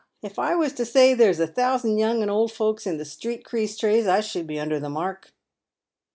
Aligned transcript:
if 0.23 0.39
I 0.39 0.55
was 0.55 0.73
to 0.73 0.83
say 0.83 1.13
there's 1.13 1.39
a 1.39 1.45
thousand 1.45 1.99
young 1.99 2.23
and 2.23 2.31
old 2.31 2.51
folks 2.51 2.87
in 2.87 2.97
the 2.97 3.05
street 3.05 3.45
crease 3.45 3.77
trade, 3.77 4.07
I 4.07 4.19
should 4.21 4.47
be 4.47 4.59
under 4.59 4.79
the 4.79 4.89
mark." 4.89 5.31